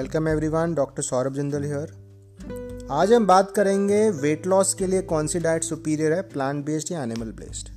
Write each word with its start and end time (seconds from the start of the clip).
Welcome 0.00 0.28
everyone, 0.28 0.74
doctor 0.74 1.02
Saurabh 1.02 1.34
Jindal 1.34 1.62
here. 1.62 2.88
आज 2.90 3.12
हम 3.12 3.26
बात 3.26 3.50
करेंगे 3.50 4.10
वेट 4.10 4.46
लॉस 4.46 4.74
के 4.74 4.86
लिए 4.86 5.02
कौन 5.02 5.26
सी 5.26 5.38
डाइट 5.38 5.64
सुपीरियर 5.64 6.12
है 6.12 6.22
प्लांट 6.22 6.64
बेस्ड 6.64 6.92
या 6.92 7.02
एनिमल 7.02 7.32
बेस्ड 7.32 7.68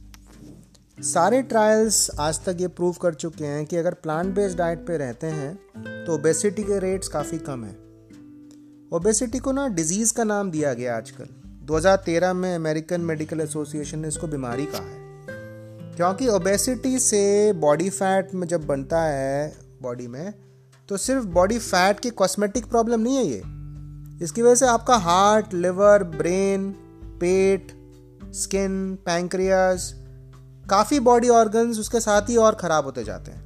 सारे 1.04 1.41
ट्रायल्स 1.41 2.12
आज 2.20 2.45
तक 2.45 2.57
ये 2.59 2.67
प्रूव 2.67 2.94
कर 2.94 3.13
चुके 3.13 3.45
हैं 3.45 3.66
कि 3.66 3.75
अगर 3.75 3.94
प्लांट 3.94 4.36
बेस्ड 4.36 4.57
डाइट 4.57 4.80
पे 4.80 4.98
रहते 4.98 5.27
हैं 5.27 5.55
तो 6.05 6.13
ओबेसिटी 6.13 6.63
के 6.63 6.80
रेट्स 6.80 7.07
काफ़ी 7.07 7.38
कम 7.38 7.63
हैं। 7.63 7.75
ओबेसिटी 8.94 9.40
को 9.40 9.52
ना 9.52 9.67
डिज़ीज़ 9.67 10.13
का 10.13 10.23
नाम 10.23 10.52
दिया 10.52 10.73
गया 10.73 10.98
आजकल। 10.98 11.26
2013 11.66 12.34
में 12.34 12.55
अमेरिकन 12.55 13.02
मेडिकल 13.02 13.41
एसोसिएशन 13.41 13.99
ने 13.99 14.08
इसको 14.08 14.27
बीमारी 14.27 14.66
कहा 14.66 14.81
है। 14.81 15.02
क्योंकि 15.95 16.27
ओबेसिटी 16.27 16.99
से 16.99 17.53
बॉडी 17.53 17.90
फैट 17.90 18.34
में 18.34 18.48
जब 18.48 18.66
बनता 18.67 19.02
है 19.02 19.53
बॉडी 19.81 20.08
में 20.08 20.34
तो 20.90 20.98
सिर्फ़ 20.98 21.26
बॉडी 21.26 21.60
फैट 21.60 22.00
की 22.00 22.10
कॉस्मेटिक 22.10 22.66
प्रॉब्लम 22.66 23.00
नहीं 23.00 23.18
है 23.18 23.26
ये। 23.26 23.42
इसकी 24.26 24.42
वजह 24.42 24.55
से 24.55 24.68
आपका 24.68 24.96
हार्ट 24.96 25.54
लिवर 25.54 26.04
ब्रेन 26.04 26.72
पेट 27.20 27.72
स्किन 28.26 28.96
पैंक्रियास 28.96 29.94
काफ़ी 30.70 31.00
बॉडी 31.00 31.30
ऑर्गन्स 31.30 31.80
उसके 31.80 32.00
साथ 32.00 32.22
ही 32.22 32.36
और 32.36 32.56
ख़राब 32.56 32.86
होते 32.86 33.04
जाते 33.04 33.32
हैं। 33.32 33.44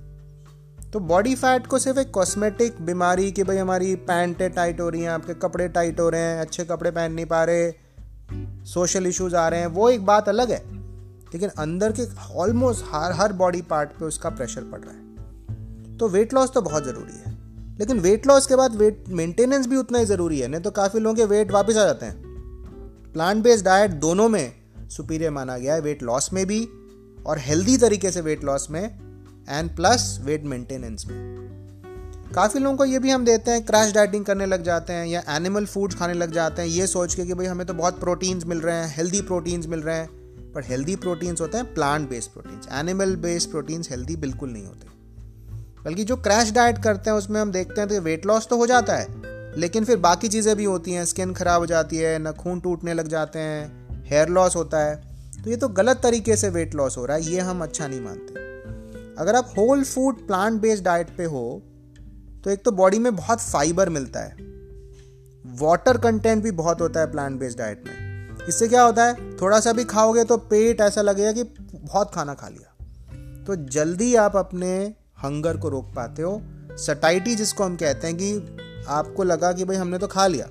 तो 0.93 0.99
बॉडी 0.99 1.35
फैट 1.35 1.67
को 1.67 1.79
सिर्फ़ 1.79 1.99
एक 1.99 2.11
कॉस्मेटिक 2.11 2.81
बीमारी 2.81 3.31
कि 3.31 3.43
भाई 3.43 3.57
हमारी 3.57 3.95
पैंटें 3.95 4.51
टाइट 4.51 4.81
हो 4.81 4.89
रही 4.89 5.01
हैं, 5.01 5.09
आपके 5.09 5.33
कपड़े 5.33 5.67
टाइट 5.67 5.99
हो 5.99 6.09
रहे 6.09 6.21
हैं, 6.21 6.41
अच्छे 6.41 6.65
कपड़े 6.65 6.91
पहन 6.91 7.11
नहीं 7.11 7.25
पा 7.25 7.43
रहे 7.43 7.73
सोशल 8.65 9.07
इश्यूज़ 9.07 9.35
आ 9.35 9.47
रहे 9.47 9.59
हैं, 9.59 9.67
वो 9.67 9.89
एक 9.89 10.05
बात 10.05 10.29
अलग 10.29 10.51
है। 10.51 10.61
लेकिन 11.33 11.49
अंदर 11.49 11.91
के 11.91 12.33
ऑलमोस्ट 12.33 12.85
हर 12.91 13.11
हर 13.11 13.33
बॉडी 13.33 13.61
पार्ट 13.61 13.89
पे 13.89 14.05
उसका 14.05 14.29
प्रेशर 14.29 14.61
पड़ 14.61 14.79
रहा 14.79 14.91
है। 14.91 15.06
तो 15.99 16.07
वेट 16.09 16.33
लॉस 16.33 16.51
तो 16.53 16.61
बहुत 16.61 16.85
ज़रूरी 16.85 17.17
है। 17.17 17.35
लेकिन 17.79 17.99
वेट 17.99 18.27
लॉस 18.27 18.45
के 18.47 18.55
बाद 18.55 18.75
वेट 18.75 19.03
मेंटेनेंस 19.09 19.67
भी 19.67 19.75
उतना 19.75 19.99
ही 19.99 20.05
ज़रूरी 20.05 20.39
है, 20.39 20.47
नहीं 20.47 20.61
तो 20.61 20.71
काफ़ी 20.71 20.99
लोगों 20.99 21.15
के 21.15 21.25
वेट 21.25 21.51
वापस 21.51 21.77
आ 21.77 21.85
जाते 21.85 22.05
हैं। 22.05 22.25
प्लांट 23.13 23.43
बेस्ड 23.43 23.65
डाइट 23.65 23.91
दोनों 23.91 24.29
में 24.29 24.53
सुपीरियर 24.89 25.31
माना 25.31 25.57
गया 25.57 25.73
है 25.73 25.81
वेट 25.81 26.03
लॉस 26.03 26.31
में 26.33 26.45
भी 26.45 26.67
और 27.25 27.39
हेल्दी 27.39 27.77
तरीके 27.77 28.11
से 28.11 28.21
वेट 28.21 28.43
लॉस 28.43 28.67
में 28.71 28.83
एंड 29.49 29.75
प्लस 29.75 30.19
वेट 30.23 30.43
मेंटेनेंस 30.45 31.05
में। 31.07 31.15
काफ़ी 32.35 32.59
लोगों 32.59 32.77
को 32.77 32.85
ये 32.85 32.99
भी 32.99 33.09
हम 33.09 33.25
देते 33.25 33.51
हैं 33.51 33.65
क्रैश 33.65 33.93
डाइटिंग 33.93 34.25
करने 34.25 34.45
लग 34.45 34.63
जाते 34.63 34.93
हैं 34.93 35.05
या 35.07 35.23
एनिमल 35.29 35.65
फूड्स 35.65 35.95
खाने 35.95 36.13
लग 36.13 36.31
जाते 36.31 36.61
हैं, 36.61 36.69
ये 36.69 36.87
सोच 36.87 37.13
के 37.15 37.25
कि 37.25 37.33
भाई 37.33 37.45
हमें 37.45 37.65
तो 37.67 37.73
बहुत 37.73 37.99
प्रोटीन्स 37.99 38.45
मिल 38.45 38.61
रहे 38.61 38.75
हैं 38.75 38.93
हेल्दी 38.95 39.21
प्रोटीन्स 39.21 39.67
मिल 39.67 39.79
रहे 39.79 39.95
हैं 39.95 40.51
पर 40.53 40.63
हेल्दी 40.63 40.95
प्रोटीन्स 40.95 41.41
होते 41.41 41.57
हैं 41.57 41.73
plant 41.73 42.09
based 42.09 42.31
proteins 42.31 42.67
animal 42.73 43.15
based 43.15 43.49
proteins 43.49 43.89
healthy 43.89 44.15
बिल्कुल 44.15 44.49
नहीं 44.49 44.65
होते। 44.65 44.96
बल्कि 45.87 46.03
जो 46.03 46.15
क्रैश 46.17 46.51
डाइट 46.51 46.77
करते 46.77 47.09
हैं, 47.09 47.17
उसमें 47.17 47.39
हम 47.41 47.51
देखते 47.51 47.81
हैं 47.81 47.89
तो 47.89 47.99
वेट 48.01 48.25
लॉस 48.25 48.47
तो 48.47 48.57
हो 48.57 48.65
जाता 48.67 48.95
है। 48.95 49.59
लेकिन 49.59 49.85
फिर 49.85 49.97
बाकी 49.97 50.27
चीज़ें 50.27 50.55
भी 50.55 50.63
होती 50.63 50.93
हैं 50.93 51.05
स्किन 51.05 51.33
खराब 51.33 51.61
हो 51.61 51.65
जाती 51.65 51.97
है 51.97 52.17
नखून 52.19 52.59
टूटने 52.59 52.93
लग 52.93 53.07
जाते 53.07 53.39
हैं 53.39 54.03
हेयर 54.05 54.29
लॉस 54.29 54.55
होता 54.55 54.79
है। 54.79 54.95
तो 55.43 55.49
ये 55.49 55.55
तो 55.55 55.67
गलत 55.69 55.99
तरीके 56.03 56.35
से 56.35 56.49
वेट 56.49 56.75
लॉस 56.75 56.97
हो 56.97 57.05
रहा 57.05 57.17
है, 57.17 57.23
ये 57.23 57.39
हम 57.39 57.63
अच्छा 57.63 57.87
नहीं 57.87 58.01
मानते। 58.01 58.45
अगर 59.21 59.35
आप 59.35 59.53
whole 59.57 59.83
food 59.83 60.25
plant 60.27 60.61
based 60.61 60.83
diet 60.83 61.15
पे 61.17 61.25
हो 61.25 61.61
तो 62.43 62.49
एक 62.49 62.63
तो 62.65 62.71
बॉडी 62.71 62.99
में 62.99 63.15
बहुत 63.15 63.41
फाइबर 63.41 63.89
मिलता 63.89 64.19
है। 64.19 64.35
वाटर 65.59 65.97
कंटेंट 65.97 66.43
भी 66.43 66.51
बहुत 66.53 66.81
होता 66.81 66.99
है 66.99 67.11
प्लांट 67.11 67.39
बेस्ड 67.39 67.57
डाइट 67.57 67.83
में। 67.87 68.45
इससे 68.47 68.67
क्या 68.67 68.83
होता 68.83 69.05
है, 69.05 69.37
थोड़ा 69.37 69.59
सा 69.59 69.73
भी 69.73 69.83
खाओगे 69.85 70.23
तो 70.23 70.37
पेट 70.37 70.81
ऐसा 70.81 71.01
लगेगा 71.01 71.31
कि 71.31 71.43
बहुत 71.73 72.13
खाना 72.13 72.33
खा 72.33 72.47
लिया। 72.47 73.43
तो 73.45 73.55
जल्दी 73.71 74.15
आप 74.15 74.35
अपने 74.35 74.93
हंगर 75.17 75.57
को 75.57 75.69
रोक 75.69 75.93
पाते 75.95 76.21
हो। 76.21 76.41
सटाइटी 76.77 77.35
जिसको 77.35 77.63
हम 77.63 77.75
कहते 77.75 78.07
हैं 78.07 78.17
कि 78.17 78.83
आपको 78.89 79.23
लगा 79.23 79.51
कि 79.51 79.65
भाई 79.65 79.77
हमने 79.77 79.97
तो 79.97 80.07
खा 80.07 80.27
लिया, 80.27 80.47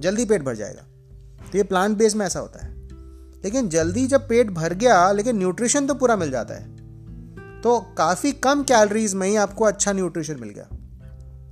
जल्दी 0.00 0.24
पेट 0.24 0.42
भर 0.42 0.56
जाएगा। 0.56 0.82
तो 1.42 1.58
ये 1.58 1.64
प्लांट 1.64 1.96
बेस 1.96 2.14
में 2.16 2.24
ऐसा 2.26 2.40
होता 2.40 2.64
है। 2.64 2.76
लेकिन 3.44 3.68
जल्दी 3.68 4.06
जब 4.06 4.28
पेट 4.28 4.50
भर 4.50 4.74
गया, 4.74 5.10
लेकिन 5.12 5.36
न्यूट्रिशन 5.38 5.86
तो 5.86 5.94
पूरा 5.94 6.16
मिल 6.16 6.30
जाता 6.30 6.54
है। 6.54 7.60
तो 7.62 7.78
काफ़ी 7.98 8.32
कम 8.32 8.62
कैलोरीज 8.62 9.14
में 9.14 9.26
ही 9.28 9.36
आपको 9.36 9.64
अच्छा 9.64 9.92
न्यूट्रिशन 9.92 10.40
मिल 10.40 10.50
गया। 10.50 10.68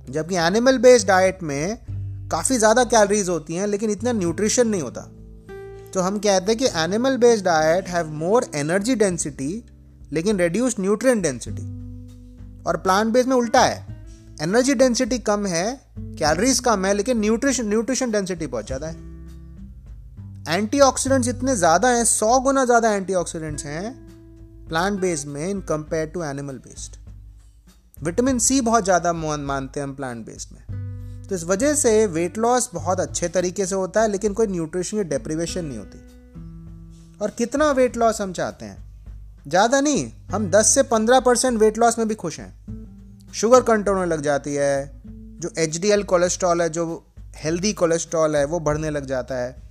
जबकि 0.09 0.35
एनिमल 0.37 0.77
बेस्ड 0.77 1.07
डाइट 1.07 1.43
में 1.43 1.77
काफ़ी 2.31 2.57
ज़्यादा 2.57 2.83
कैलोरीज 2.83 3.29
होती 3.29 3.55
हैं, 3.55 3.67
लेकिन 3.67 3.89
इतना 3.89 4.11
न्यूट्रिशन 4.11 4.67
नहीं 4.67 4.81
होता। 4.81 5.01
तो 5.93 6.01
हम 6.01 6.19
कहते 6.19 6.51
हैं 6.51 6.57
कि 6.57 6.67
animal 6.75 7.17
based 7.17 7.45
diet 7.45 7.87
have 7.87 8.11
more 8.13 8.45
energy 8.55 8.95
density 8.95 9.63
लेकिन 10.11 10.37
रेड्यूस 10.37 10.75
न्यूट्रिएंट 10.79 11.23
डेंसिटी 11.23 11.63
और 12.67 12.77
प्लांट 12.77 13.13
बेस्ड 13.13 13.29
में 13.29 13.35
उल्टा 13.35 13.61
है। 13.61 13.85
एनर्जी 14.41 14.73
डेंसिटी 14.75 15.19
कम 15.19 15.45
है 15.45 15.65
कैलोरीज 15.97 16.59
कम 16.59 16.85
है, 16.85 16.93
लेकिन 16.93 17.19
न्यूट्रिशन 17.19 17.67
न्यूट्रिशन 17.67 18.11
डेंसिटी 18.11 18.47
बहुत 18.47 18.65
ज़्यादा 18.65 18.87
है। 18.87 19.05
एंटीऑक्सीडेंट्स 20.49 21.27
इतने 21.27 21.55
ज़्यादा 21.55 21.89
हैं, 21.89 22.03
सौ 22.05 22.39
गुना 22.39 22.65
ज़्यादा 22.65 22.91
एंटीऑक्सीडेंट्स 22.91 23.65
हैं 23.65 24.67
प्लांट 24.67 24.99
बेस्ड 24.99 25.27
में 25.27 25.47
in 25.49 25.61
compare 25.61 26.07
to 26.07 26.23
animal 26.23 26.57
based 26.59 26.95
vitamin 27.97 28.39
C 28.39 28.59
बहुत 28.61 28.83
ज़्यादा 28.83 29.13
मानते 29.13 29.79
हैं 29.79 29.87
हम 29.87 29.93
प्लांट 29.95 30.25
बेस्ड 30.25 30.53
में। 30.53 31.25
तो 31.27 31.35
इस 31.35 31.43
वजह 31.43 31.73
से 31.73 32.05
वेट 32.07 32.37
लॉस 32.37 32.69
बहुत 32.73 32.99
अच्छे 32.99 33.27
तरीके 33.29 33.65
से 33.65 33.75
होता 33.75 34.01
है, 34.01 34.07
लेकिन 34.07 34.33
कोई 34.33 34.47
न्यूट्रिशन 34.47 34.97
की 34.97 35.03
डेप्रीवेशन 35.03 35.65
नहीं 35.65 35.77
होती। 35.77 37.17
और 37.21 37.31
कितना 37.37 37.71
वेट 37.71 37.97
लॉस 37.97 38.21
हम 38.21 38.33
चाहते 38.33 38.65
हैं? 38.65 38.86
ज़्यादा 39.47 39.81
नहीं, 39.81 40.11
हम 40.31 40.49
10 40.49 40.65
से 40.75 40.83
15 40.83 41.19
परसेंट 41.19 41.59
वेट 41.59 41.77
लॉस 41.77 41.99
में 41.99 42.07
भी 42.07 42.15
खुश 42.15 42.39
हैं। 42.39 43.31
शुगर 43.33 43.61
कंट्रोल 43.61 43.97
होने 43.97 44.09
लग 44.11 44.21
जाती 44.21 44.55
है, 44.55 45.01
जो 45.39 45.49
एच 45.57 45.77
डी 45.77 45.89
एल 45.89 46.03
कोलेस्ट्रॉल 46.03 46.61
है, 46.61 46.69
जो 46.69 47.05
हेल्दी 47.35 47.73
कोलेस्ट्रॉल 47.73 48.35
है, 48.35 48.45
वो 48.45 48.59
बढ़ने 48.59 48.89
लग 48.89 49.05
जाता 49.05 49.35
है। 49.35 49.63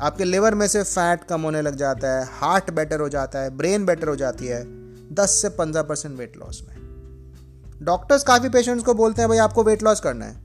आपके 0.00 0.24
लिवर 0.24 0.54
में 0.54 0.66
से 0.66 0.82
फैट 0.82 1.24
कम 1.24 1.40
होने 1.40 1.62
लग 1.62 1.76
जाता 1.76 2.08
है 2.08 2.24
हार्ट 2.32 2.70
बेटर 2.70 3.00
हो 3.00 3.08
जाता 3.08 3.38
है 3.38 3.50
ब्रेन 3.50 3.86
बेटर 3.86 4.08
हो 4.08 4.16
जाती 4.16 4.46
है 4.46 4.64
10 5.14 5.30
से 5.30 5.48
15 5.48 5.82
परसेंट 5.82 6.18
वेट 6.18 6.36
लॉस 6.36 6.62
में। 6.68 6.76
डॉक्टर्स 7.82 8.22
काफ़ी 8.22 8.48
पेशेंट्स 8.48 8.84
को 8.84 8.94
बोलते 8.94 9.22
हैं, 9.22 9.28
भाई, 9.28 9.38
आपको 9.38 9.64
वेट 9.64 9.82
लॉस 9.82 10.00
करना 10.00 10.24
है। 10.24 10.42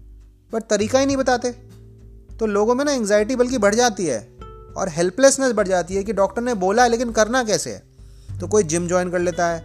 बट 0.54 0.64
तरीका 0.64 1.00
ही 1.00 1.06
नहीं 1.06 1.18
बताते। 1.18 1.52
तो 2.40 2.46
लोगों 2.46 2.76
में 2.76 2.86
ना 2.86 2.92
एंग्जाइटी 2.92 3.36
बल्कि 3.36 3.58
बढ़ 3.58 3.76
जाती 3.76 4.06
है, 4.06 4.20
और 4.78 4.90
हेल्पलेसनेस 4.90 5.52
बढ़ 5.52 5.68
जाती 5.68 5.96
है 5.96 6.04
कि 6.04 6.14
डॉक्टर 6.14 6.42
ने 6.42 6.54
बोला 6.54 6.84
है 6.84 6.90
लेकिन 6.90 7.12
करना 7.12 7.44
कैसे 7.44 7.70
है? 7.70 7.89
तो 8.40 8.48
कोई 8.48 8.64
जिम 8.66 8.88
ज्वाइन 8.88 9.12
कर 9.12 9.20
लेता 9.20 9.48
है, 9.48 9.62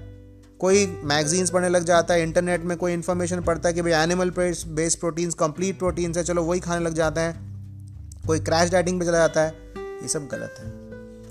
कोई 0.61 0.87
मैगजीन्स 1.05 1.51
पढ़ने 1.51 1.69
लग 1.69 1.85
जाता 1.85 2.15
है 2.15 2.23
इंटरनेट 2.23 2.63
में 2.63 2.77
कोई 2.77 2.93
इन्फॉर्मेशन 2.93 3.41
पढ़ता 3.43 3.69
है 3.69 3.75
कि 3.75 3.83
भाई 3.83 3.93
animal 3.95 4.31
based 4.39 4.99
proteins 5.01 5.35
complete 5.35 5.79
proteins 5.79 6.17
है, 6.17 6.25
चलो 6.25 6.43
वही 6.45 6.61
खाने 6.61 6.85
लग 6.85 6.95
जाते 6.95 7.21
हैं। 7.21 8.23
कोई 8.27 8.41
क्रैश 8.41 8.71
डाइटिंग 8.71 9.01
पे 9.01 9.07
चला 9.07 9.19
जाता 9.19 9.41
है, 9.41 9.51
ये 9.77 10.09
सब 10.09 10.29
गलत 10.29 10.55
है। 10.59 10.73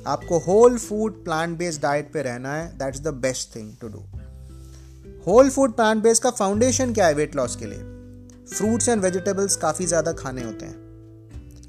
आपको 0.07 0.39
whole 0.39 0.77
food 0.77 1.23
plant 1.25 1.57
based 1.57 1.81
diet 1.81 2.11
पे 2.13 2.21
रहना 2.21 2.53
है 2.53 2.67
that 2.77 2.95
is 2.95 3.01
the 3.03 3.13
best 3.21 3.55
thing 3.55 3.71
to 3.81 3.87
do 3.87 4.03
whole 5.27 5.49
food 5.49 5.73
plant 5.73 6.03
base 6.03 6.19
का 6.19 6.31
फाउंडेशन 6.31 6.93
क्या 6.93 7.07
है 7.07 7.13
वेट 7.13 7.35
लॉस 7.35 7.55
के 7.55 7.65
लिए? 7.65 7.77
फ्रूट्स 8.47 8.89
एंड 8.89 9.01
वेजिटेबल्स 9.01 9.55
काफ़ी 9.55 9.85
ज़्यादा 9.85 10.11
खाने 10.13 10.43
होते 10.43 10.65
हैं 10.65 10.81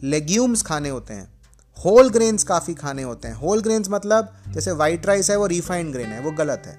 लेग्यूम्स 0.02 0.62
खाने 0.62 0.88
होते 0.88 1.14
हैं 1.14 1.32
होल 1.76 2.08
ग्रेन्स 2.10 2.44
काफ़ी 2.44 2.74
खाने 2.74 3.02
होते 3.02 3.28
हैं। 3.28 3.34
होल 3.34 3.60
ग्रेन्स 3.60 3.88
मतलब 3.90 4.28
जैसे 4.48 4.72
वाइट 4.72 5.06
राइस 5.06 5.30
है, 5.30 5.36
वो 5.36 5.46
रिफाइंड 5.46 5.92
ग्रेन 5.92 6.06
है, 6.06 6.20
वो 6.20 6.30
गलत 6.30 6.62
है। 6.66 6.76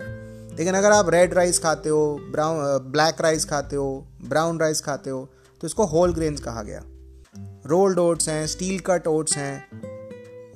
लेकिन 0.58 0.74
अगर 0.74 0.92
आप 0.92 1.10
रेड 1.10 1.34
राइस 1.34 1.60
खाते 1.60 1.90
हो 1.90 2.20
ब्राउन 2.32 2.92
ब्लैक 2.92 3.22
राइस 3.22 3.46
खाते 3.46 3.76
हो 3.76 4.08
ब्राउन 4.26 4.60
राइस 4.60 4.82
खाते 4.82 5.10
हो 5.10 5.30
तो 5.62 5.68
इसको 5.68 5.86
होल 5.86 6.14
ग्रेन्स 6.14 6.42
कहा 6.42 6.64
गया। 6.64 6.82
रोल्ड 7.66 8.00
ओट्स 8.00 8.30
हैं 8.30 8.46
स्टील 8.48 8.80
कट 8.80 9.08
ओट्स 9.08 9.38
हैं 9.38 9.68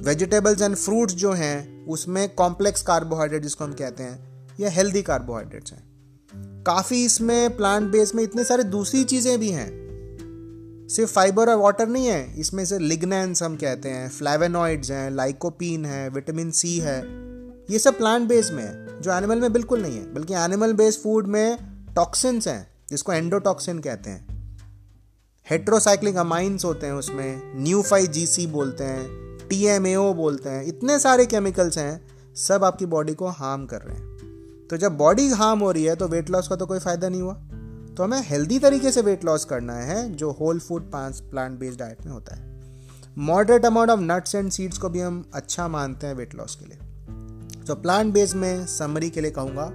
वेजिटेबल्स 0.02 0.62
एंड 0.62 0.76
फ्रूट्स 0.76 1.14
जो 1.14 1.32
हैं, 1.34 1.86
उसमें 1.88 2.28
कॉम्प्लेक्स 2.36 2.82
कार्बोहाइड्रेट 2.82 3.44
जिसको 3.44 3.64
हम 3.64 3.74
कहते 3.74 4.04
हैं, 4.04 4.48
या 4.60 4.70
हेल्दी 4.70 5.02
कार्बोहाइड्रेट्स 5.02 5.72
हैं। 5.72 6.64
काफ़ी 6.64 7.04
इसमें 7.06 7.58
प्लांट 7.58 7.92
बेस 7.92 8.16
में 8.16 8.24
इतने 8.24 8.44
सारे 8.44 8.64
दूसरी 8.64 9.04
चीज़ें 9.04 9.40
भी 9.40 9.50
हैं। 9.52 9.89
सिर्फ़ 10.90 11.12
फाइबर 11.12 11.50
और 11.50 11.56
वाटर 11.56 11.88
नहीं 11.88 12.08
है, 12.08 12.40
इसमें 12.40 12.64
से 12.66 12.78
लिग्नेंस 12.80 13.44
हम 13.44 13.56
कहते 13.56 13.90
हैं 13.90 14.10
फ्लेवेनॉइड्स 14.10 14.92
हैं 14.92 15.10
लाइकोपीन 15.12 15.86
है 15.86 16.10
विटामिन 16.10 16.52
सी 16.52 16.78
है। 16.80 16.98
ये 17.72 17.80
सब 17.80 17.98
प्लांट 17.98 18.28
बेस 18.28 18.50
में 18.52 18.64
है, 18.64 19.02
जो 19.02 19.12
एनिमल 19.12 19.40
में 19.40 19.54
बिल्कुल 19.54 19.82
नहीं 19.82 19.98
है, 19.98 20.14
बल्कि 20.14 20.34
एनिमल 20.36 20.74
बेस्ड 20.74 21.00
फ़ूड 21.00 21.28
में 21.28 21.58
टॉक्सिन्स 21.96 22.48
हैं, 22.48 22.68
जिसको 22.90 23.14
एंडोटॉक्सिन 23.14 23.80
कहते 23.80 24.10
हैं। 24.10 24.28
हेट्रोसाइक्लिक 25.48 26.16
अमाइंस 26.16 26.66
होते 26.66 26.86
हैं 26.86 26.94
उसमें 26.94 27.42
न्यू 27.56 27.82
फाइव 27.82 28.06
जी 28.08 28.26
सी 28.28 28.48
बोलते 28.48 28.84
हैं 28.84 29.48
टी 29.50 29.64
एम 29.66 29.88
ए 29.88 29.96
ओ 29.96 30.14
बोलते 30.14 30.50
हैं, 30.50 30.64
इतने 30.66 31.00
सारे 31.00 31.26
केमिकल्स 31.26 31.78
हैं, 31.78 32.02
सब 32.38 32.64
आपकी 32.64 32.86
बॉडी 32.86 33.14
को 33.14 33.28
हार्म 33.28 33.66
कर 33.66 33.82
रहे 33.82 33.96
हैं। 33.96 34.68
तो 34.68 34.78
जब 34.78 34.98
बॉडी 34.98 35.30
हार्म 35.30 35.60
हो 35.60 35.72
रही 35.72 35.84
है 35.84 35.96
तो 35.96 36.08
वेट 36.08 36.30
लॉस 36.30 36.48
का 36.48 36.56
तो 36.56 36.66
कोई 36.66 36.80
फ़ायदा 36.80 37.10
नहीं 37.10 37.22
हुआ। 37.22 37.49
तो 38.00 38.04
हमें 38.04 38.22
हेल्दी 38.26 38.58
तरीके 38.60 38.92
से 38.92 39.02
वेट 39.02 39.24
लॉस 39.26 39.46
करना 39.46 39.74
है, 39.74 40.14
जो 40.14 40.30
whole 40.32 40.60
food 40.60 40.84
plant 40.94 41.58
based 41.60 41.80
diet 41.80 42.06
में 42.06 42.12
होता 42.12 42.36
है। 42.36 42.44
Moderate 43.18 43.66
amount 43.66 43.90
of 43.90 44.00
nuts 44.00 44.36
and 44.36 44.52
seeds 44.52 44.78
को 44.78 44.90
भी 44.90 45.00
हम 45.00 45.30
अच्छा 45.34 45.68
मानते 45.68 46.08
हैं 46.08 46.14
वेट 46.14 46.36
लॉस 46.36 46.56
के 46.56 46.66
लिए। 46.66 47.66
तो 47.68 47.76
प्लांट 47.76 48.14
बेस्ड 48.14 48.36
में 48.36 48.66
समरी 48.68 49.10
के 49.10 49.22
लिए 49.22 49.32
कहूँगा 49.32 49.66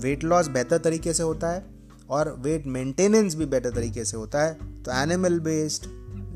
वेट 0.00 0.24
लॉस 0.24 0.48
बेहतर 0.48 0.78
तरीके 0.78 1.12
से 1.12 1.22
होता 1.22 1.50
है 1.50 1.64
और 2.10 2.34
वेट 2.38 2.66
मेंटेनेंस 2.66 3.34
भी 3.34 3.46
बेटर 3.46 3.70
तरीके 3.70 4.04
से 4.04 4.16
होता 4.16 4.42
है 4.42 4.82
तो 4.82 4.92
एनिमल 4.92 5.40
बेस्ड 5.40 5.86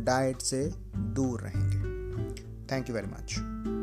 डाइट 0.04 0.42
से 0.42 0.64
दूर 0.96 1.40
रहेंगे। 1.40 1.78
Thank 2.72 2.88
you 2.88 2.94
very 2.94 3.06
much 3.06 3.73